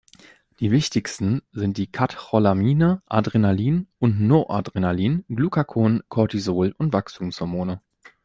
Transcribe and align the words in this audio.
Die 0.59 0.71
wichtigsten 0.71 1.43
sind 1.51 1.77
die 1.77 1.85
Katecholamine 1.91 3.03
Adrenalin 3.05 3.85
und 3.99 4.19
Noradrenalin, 4.19 5.23
Glucagon, 5.27 6.01
Cortisol 6.09 6.73
und 6.79 6.91
Wachstumshormone. 6.91 7.83